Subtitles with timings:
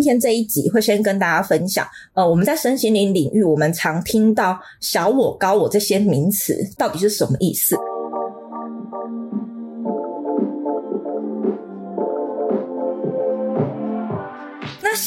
[0.00, 7.76] 今天这一集会先跟大家分享，呃，我们在身心灵领域，我们常听到小我、高我这些名词到底是什么意思？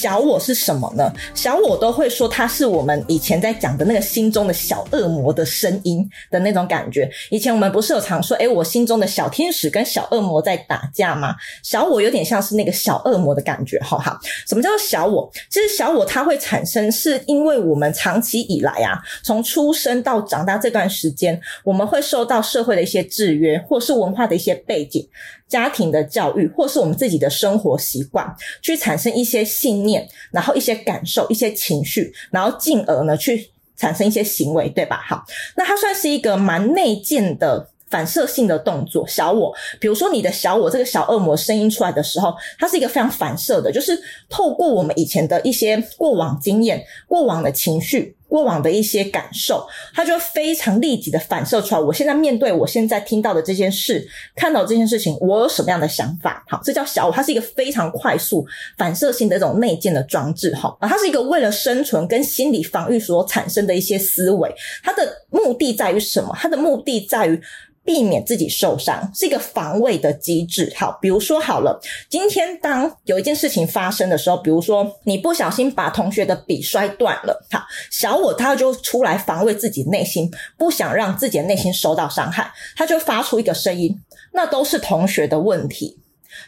[0.04, 1.10] 小我是什么呢？
[1.34, 7.10] 小我都会说，它是我们以前在讲的那个心中的小恶魔的声音的那种感觉。
[7.30, 11.34] 以前我们不是有常说，诶，我心中的小天使跟小恶魔在打架吗？
[11.64, 14.20] 小我有点像是那个小恶魔的感觉，好好。
[14.46, 15.32] 什么叫做小我？
[15.50, 25.08] 其实小我它会产生，是因为我们长期以来啊，从出生到长大这段时间，我们会受到社会的一些制约，或是文化的一些背景。
[25.54, 28.26] 家庭的教育，或是我们自己的生活习惯，
[28.60, 35.00] 去产生一些信念，然后一些感受、一些情绪，然后进而呢去产生一些行为，对吧？
[35.08, 35.24] 好，
[35.56, 39.08] 那它算是一个蛮内建的反射性的动作。
[39.08, 43.96] 小我，比如说你的小我这个小恶魔声音出来的时候，它是一个非常反射的，就是
[44.28, 48.16] 透过我们以前的一些过往经验、过往的情绪。
[48.34, 49.64] 过往的一些感受，
[49.94, 51.80] 他就会非常立即的反射出来。
[51.80, 54.04] 我现在面对我现在听到的这件事，
[54.36, 56.44] 看到这件事情，我有什么样的想法？
[56.50, 58.44] 好，这叫小我，它是一个非常快速
[58.76, 60.52] 反射性的这种内建的装置。
[60.56, 64.52] 哈，啊，它是一个为了生存跟心理防御所产生的一些思维。
[64.84, 66.36] 它的目的在于什么？
[66.36, 67.40] 它的目的在于。
[67.86, 70.72] 避免自己受伤是一个防卫的机制。
[70.74, 71.78] 好，比如说好了，
[72.10, 84.00] 今天当有一件事情发生的时候，比如说你不小心把同学的笔摔断了，好，小我他就出来防卫自己内心，不想让自己的内心受到伤害，他就发出一个声音，
[84.32, 86.00] 那都是同学的问题。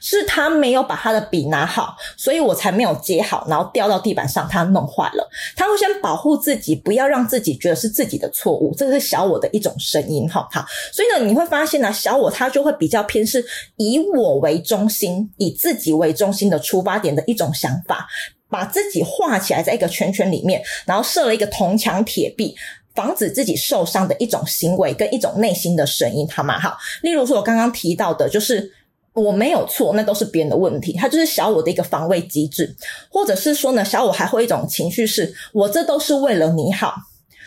[0.01, 5.29] 是他没有把他的笔拿好，所以我才没有接好，然后掉到地板上，他弄坏了。
[5.55, 10.65] 他会先保护自己，不要让自己觉得是自己的错误，这个是小我的一种声音，哈，好。
[10.91, 13.45] 所以呢，你会发现呢，小我他就会比较偏是
[13.77, 18.07] 以我为中心，以自己为中心的出发点的一种想法，
[18.55, 22.55] 把自己画起来在一个圈圈里面，然后设了一个铜墙铁壁，
[22.93, 26.57] 防止自己受伤的一种行为跟一种内心的声音，好吗？
[26.57, 28.71] 好，例如说我刚刚提到的，就是。
[29.15, 30.91] 我没有错，那都是别人的问题。
[30.91, 32.75] 它就是小我的一个防卫机制，
[33.09, 36.93] 或者是说呢，小我还会一种情绪是，我这都是为了你好。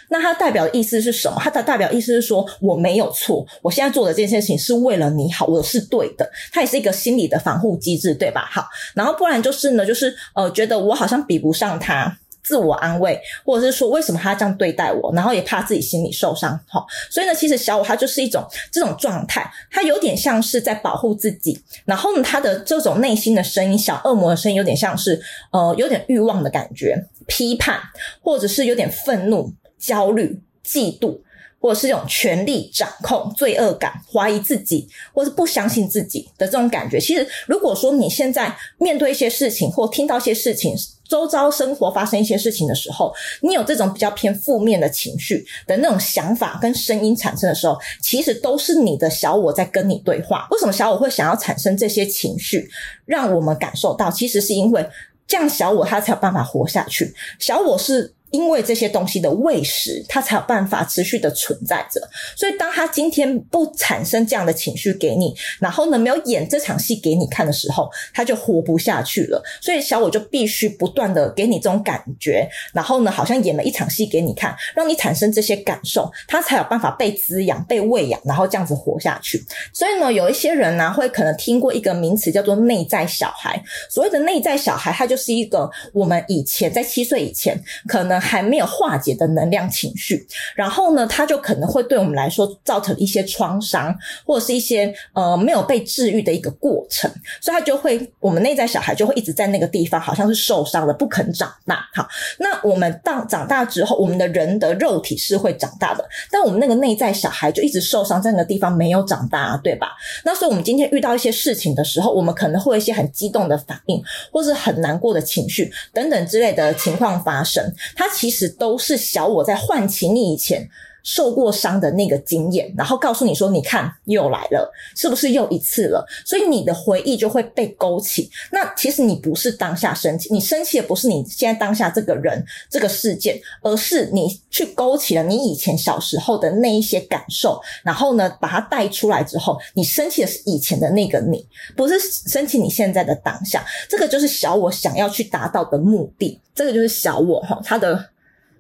[0.09, 1.39] 那它代表的意思是什么？
[1.41, 6.31] 它的代表意思是说，我没有错，我现在做的这件事情是为了你好，我是对的。
[6.53, 8.49] 它也是一个心理的防护机制，对吧？
[8.51, 12.19] 好，然后不然就是呢，就是呃，觉得我好像比不上他。
[12.41, 16.83] 自我安慰，或者是说为什么他这样对待我，然后也怕自己心里受伤，齁。
[17.11, 18.43] 所以呢，其实小我他就是一种
[18.73, 25.21] 这种状态，他有点像是在保护自己，然后呢，他的这种内心的声音，小恶魔的声音，有点像是
[25.53, 26.97] 呃，有点欲望的感觉，
[27.27, 27.79] 批判，
[28.23, 31.19] 或者是有点愤怒、焦虑、嫉妒。
[31.61, 37.01] 或者是这种权力掌控、罪恶感、怀疑自己，或是不相信自己的这种感觉。
[37.01, 40.77] 其实，如果说你现在面对一些事情，或听到一些事情，
[41.09, 43.13] 周遭生活发生一些事情的时候，
[43.43, 50.47] 你有这种比较偏负面的情绪的那种想法跟声音产生的时候，其实都是你的小我在跟你对话。
[50.53, 52.71] 为什么小我会想要产生这些情绪，
[53.05, 54.09] 让我们感受到？
[54.13, 54.89] 其实是因为
[55.27, 57.13] 这样，小我他才有办法活下去。
[57.41, 58.15] 小我是。
[58.31, 62.01] 因为这些东西的喂食，它才有办法持续的存在着。
[62.37, 69.43] 所以，当他今天不产生这样的情绪给你，然后呢，没有演这场戏给你看的时候，他就活不下去了。
[69.63, 79.43] 所以，小我就必须不断的给你这种感觉，然后呢，好像演了一场戏给你看，让你产生这些感受，他才有办法被滋养、被喂养，然后这样子活下去。
[79.73, 83.63] 所以呢，有一些人呢，会可能听过一个名词叫做内在小孩。
[83.89, 88.18] 所谓的内在小孩，他就是一个我们以前在七岁以前可能。
[88.21, 93.95] 还没有化解的能量情绪，然后呢，它就可能会对我们来说造成一些创伤，
[94.27, 101.87] 或者是一些呃没有被治愈的一个过程，所以它就会，我们内在小孩就会一直在那个地方，好像是受伤了，不肯长大。
[101.95, 102.07] 好，
[102.39, 109.93] 那我们当长大之后，我们的人的肉体是会长大的，但我们那个内在小孩就一直受伤在那个地方没有长大，对吧？
[110.25, 114.03] 那所以我们今天遇到一些事情的时候，我们可能会有一些很激动的反应，
[114.33, 118.08] 或是很难过的情绪等等之类的情况发生，它。
[118.13, 120.69] 其实都是小我在唤起你以前
[121.11, 128.31] 受过伤的那个经验，然后告诉你说：“你看，又来了，是不是又一次了？”所以你的回忆就会被勾起。
[128.53, 141.43] 那其实你不是当下生气，你生气的不是你现在当下这个人、这个事件，而是你去勾起了你以前小时候的那一些感受，然后呢，把它带出来之后，你生气的是以前的那个你，
[141.75, 143.65] 不是生气你现在的当下。
[143.89, 146.39] 这个就是小我想要去达到的目的。
[146.55, 148.11] 这个就是小我哈，它的。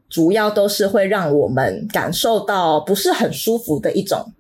[0.08, 4.32] 主要都是会让我们感受到不是很舒服的一种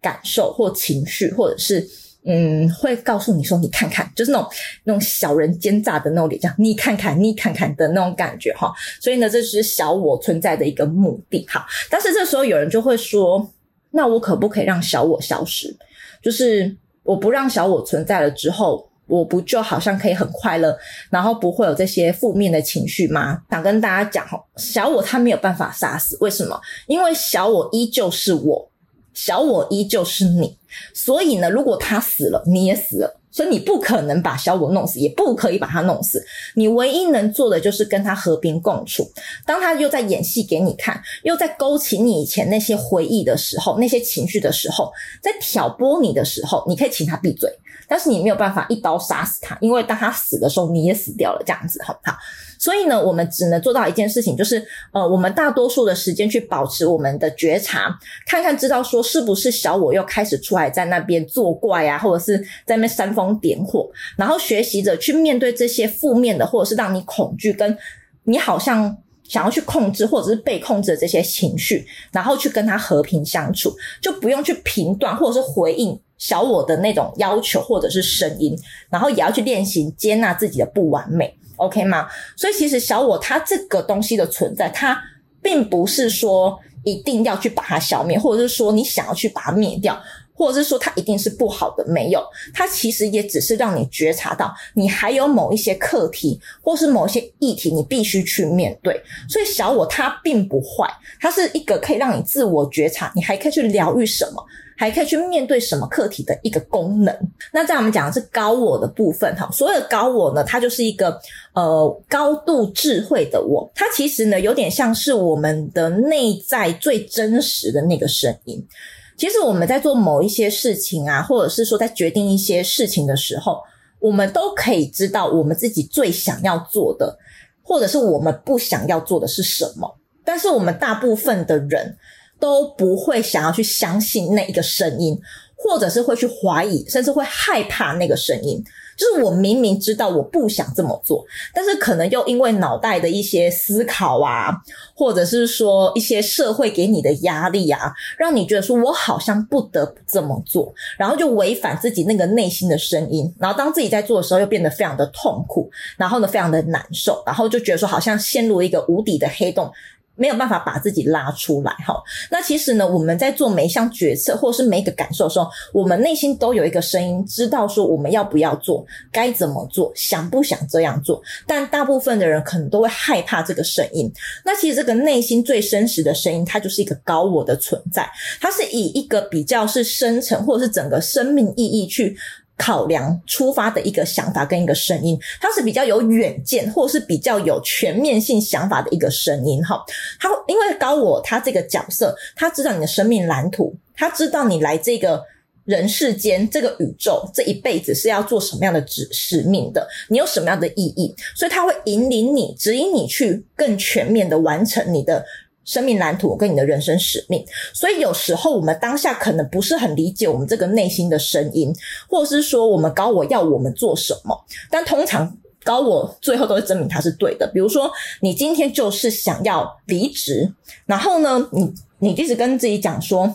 [0.00, 1.86] 感受或情绪，或者是
[2.26, 4.50] 嗯，会告诉你说，你看看，就是那种
[4.84, 8.72] 那种小人奸诈的那种脸，这样你看看，你看看的那种感觉哈。
[9.00, 11.66] 所以呢，这是小我存在的一个目的哈。
[11.90, 13.46] 但是这时候有人就会说，
[13.90, 15.76] 那我可不可以让小我消失？
[16.22, 20.76] 就是我不让小我存在了之后，我不就好像可以很快乐，
[21.10, 23.42] 然后不会有这些负面的情绪吗？
[23.50, 26.60] 想跟大家讲哈，小我他没有办法杀死，为什么？
[26.86, 28.70] 因为小我依旧是我。
[29.12, 30.58] 小我依旧是你，
[30.92, 36.20] 所以呢，如果他死了，你也死了，所以你不可能把小我弄死，也不可以把他弄死。
[36.56, 39.08] 你唯一能做的就是跟他和平共处。
[39.46, 44.90] 当他又在演戏给你看，又在勾起你以前那些回忆的时候，那些情绪的时候，
[45.22, 47.48] 在挑拨你的时候，你可以请他闭嘴，
[47.88, 52.16] 但是你没有办法一刀杀死他，因为当他死的时候，你也死掉了，这样子，好不好？
[52.58, 57.94] 所以呢，我们只能做到一件事情，就是呃，我们大多数的时间去保持我们的觉察，
[58.26, 67.76] 看看知道说是不是小我又开始出来在那边作怪啊，或者是在那边煽风点火，然后学习着去面对这些负面的，或者是让你恐惧跟
[68.24, 68.96] 你好像
[69.34, 78.56] 想要去控制或者是被控制的这些情绪，然后去跟他和平相处，就不用去评断或者是回应小我的那种要求或者是声音，
[78.88, 81.36] 然后也要去练习接纳自己的不完美。
[81.56, 82.06] OK 吗？
[82.36, 84.96] 所以其实小我它这个东西的存在，它
[85.42, 90.00] 并不是说一定要去把它消灭，或者是说你想要去把它灭掉，
[90.34, 91.84] 或者是说它一定是不好的。
[91.86, 92.22] 没有，
[92.52, 99.00] 它其实也只是让你觉察到你还有某一些课题，或是某一些议题，你必须去面对。
[99.28, 100.88] 所以小我它并不坏，
[101.20, 104.44] 它是一个可以让你自我觉察，你还可以去疗愈什么。
[104.76, 107.16] 还可以去面对什么课题的一个功能。
[107.52, 111.16] 那在我们讲的是高我的部分哈，所有的高我呢，它就是一个
[111.52, 118.66] 呃高度智慧的我，它其实呢有点像是我们的内在最真实的那个声音。
[119.16, 123.60] 其实我们在做某一些事情啊，或者是说在决定一些事情的时候，
[124.00, 127.16] 我们都可以知道我们自己最想要做的，
[127.62, 129.98] 或者是我们不想要做的是什么。
[130.24, 131.96] 但是我们大部分的人，
[132.40, 135.18] 都不会想要去相信那一个声音，
[135.54, 138.62] 或者是会去怀疑，甚至会害怕那个声音。
[138.96, 144.52] 就是我明明知道我不想这么做，但是可能又因为脑袋的一些思考啊，
[144.94, 153.32] 或者是说一些社会给你的压力啊，让你觉得说我好像不得不这么做，然后就违反自己那个内心的声音。
[153.38, 159.70] 然后当自己在做的时候，又变得非常的痛苦，然后呢，非常的难受，然后就觉得说好像陷入一个无底的黑洞。
[160.16, 162.00] 没有办法把自己拉出来哈，
[162.30, 171.20] 那其实呢，我们在做每一项决策或者是每一个感受的时候，我们内心都有一个声音，知道说我们要不要做，该怎么做，想不想这样做。
[171.46, 174.12] 但大部分的人可能都会害怕这个声音。
[174.44, 178.08] 那其实这个内心最真实的声音，它就是一个高我的存在，
[178.40, 182.16] 它是以一个比较是深层或者是整个生命意义去。
[182.56, 189.84] 考量出发的一个想法跟一个声音，它是比较有远见，或是比较有全面性想法的一个声音哈。
[190.20, 195.22] 他因为高我他这个角色，他知道你的生命蓝图，他知道你来这个
[195.64, 205.24] 人世间这个宇宙这一辈子是要做什么样的使使命的，你有什么样的意义，所以他会引领你，指引你去更全面的完成你的。
[205.64, 211.74] 生命蓝图跟你的人生使命，所以有时候我们当下可能不是很理解我们这个内心的声音，
[212.08, 217.46] 或者是说我们高我要我们做什么，但通常高我最后都会证明它是对的。
[217.46, 217.90] 比如说，
[218.20, 220.52] 你今天就是想要离职，
[220.84, 223.34] 然后呢，你你一直跟自己讲说，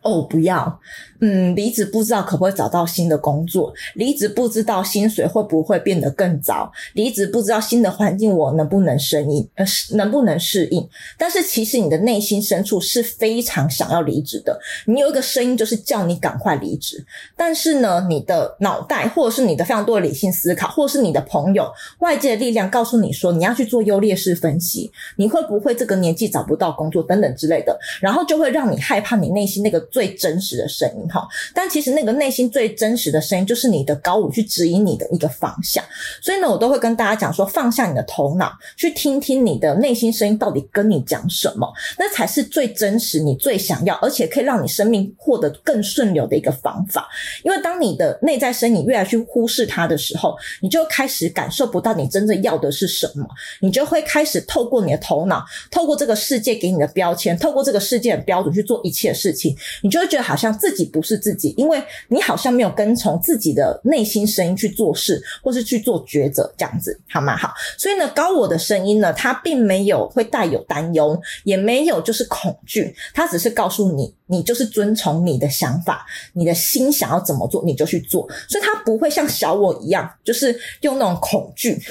[0.00, 0.80] 哦，不要。
[1.24, 10.84] 嗯，离职不知道可不可以找到新的工作，离职不知道薪水会不会变得更糟，离职不知道新的环境我能不能适应，呃，能不能适应？
[11.16, 31.08] 但是其实你的内心深处是非常想要离职的，你有一个声音就是叫你赶快离职，但是呢，你的脑袋或者是你的非常多的理性思考，或者是你的朋友、外界的力量告诉你说你要去做优劣势分析，你会不会这个年纪找不到工作等等之类的，然后就会让你害怕你内心那个最真实的声音。
[31.12, 35.84] 好，但其实那个内心最真实的声音，就是你的高我去指引你的一个方向。
[36.22, 47.06] 所以呢，我都会跟大家讲说，放下你的头脑，去听听你的内心声音到底跟你讲什么，那才是最真实、你最想要，而且可以让你生命获得更顺流的一个方法。
[47.44, 53.26] 因为当你的内在声音越来越去忽视它的时候，你就开始感受不到你真正要的是什么，
[53.60, 61.01] 你就会开始透过你的头脑，透过这个世界给你的标签，透过这个世界的标准去做一切事情，你就会觉得好像自己不。
[61.02, 67.36] 不是自己，因为你好像没有跟从自己的内心声音去做事，或是去做抉择，这样子好吗？
[67.36, 81.82] 好，所以呢，高我的声音呢，它并没有会带有担忧，也没有就是恐惧，它只是告诉你，你就是遵从你的想法，你的心想要怎么做，你就去做，所以它不会像小我一样，就是用那种恐惧，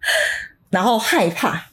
[0.70, 1.66] 然后害怕、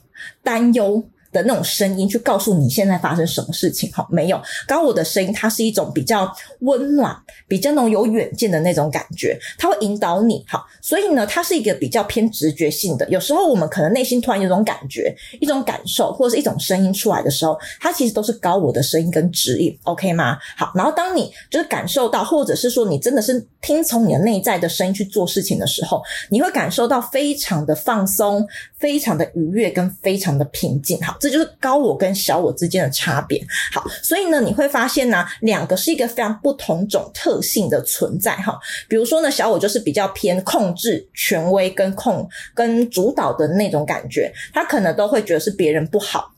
[0.43, 1.01] 担忧。
[1.31, 7.15] 的那种声音去告诉你现在发生什么事情，好，没有高我的声音，它是一种比较温暖、
[7.47, 13.07] 比较那种有远见的那种感觉，它会引导你，好，所以呢，它是一个比较偏直觉性的。
[13.09, 20.37] 有时候我们可能内心突然有种感觉、一种感受，或者是一种声音出来的时候，它其实都是高我的声音跟指引，OK 吗？
[20.57, 28.45] 好，然后当你就是感受到，或者是说你真的是听从你的内在的声音去做事情的时候，你会感受到非常的放松、
[28.77, 31.17] 非常的愉悦跟非常的平静，好。
[31.21, 33.39] 这就是高我跟小我之间的差别。
[33.71, 38.59] 好，所以呢，你会发现呢，两个是一个非常不同种特性的存在哈。
[38.89, 46.33] 比如说呢，小我就是比较偏控制、权威跟控跟主导的那种感觉，他可能都会觉得是别人不好。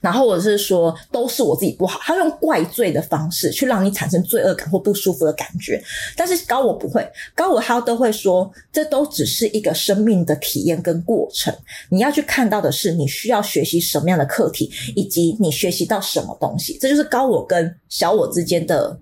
[0.00, 5.82] 然后我是说，都是我自己不好，他用怪罪的方式去让你产生罪恶感或不舒服的感觉。
[6.16, 11.54] 但是高我不会，高我他都会说，这都只是一个生命的体验跟过程。
[11.88, 16.78] 你要去看到的是，你需要学习什么样的课题，以及你学习到什么东西。
[16.80, 18.98] 这就是高我跟小我之间的。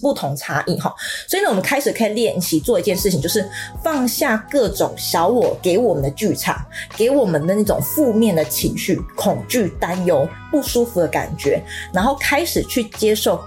[0.00, 0.94] 不同差异哈，
[1.26, 3.48] 所以呢，我们开始可以练习做一件事情，就是
[3.82, 6.64] 放下各种小我给我们的剧场，
[6.96, 11.62] 给我们的那种负面的情绪、恐惧、担忧、不舒服的感觉，
[11.92, 13.40] 然后开始去接受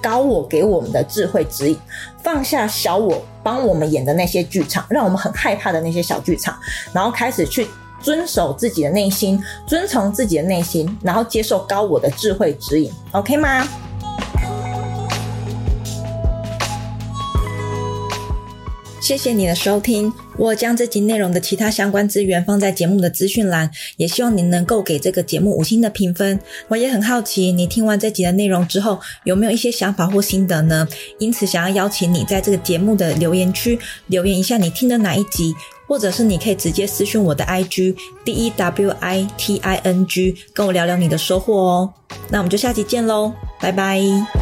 [0.00, 1.78] 高我给我们的智慧指引，
[2.22, 6.56] 放下小我帮我们演的那些剧场，让我们很害怕的那些小剧场，
[6.92, 7.66] 然后开始去
[8.00, 13.66] 遵守自己的内心，遵从自己的内心，然后接受高我的智慧指引，OK 吗？
[19.02, 26.38] 谢谢你的收听，我将这集内容的其他相关资源放在节目的资讯栏，也希望您能够给这个节目五星的评分。
[26.68, 30.86] 我也很好奇，你听完这集的内容之后，有没有一些想法或心得呢？
[31.18, 35.52] 因此，想要邀请你在这个节目的留言区留言一下你听的哪一集，
[35.88, 41.92] 或者是你可以直接私讯我的 IG D E W I T I N G，跟我聊聊你的收获哦。
[42.30, 44.41] 那我们就下集见喽，拜拜。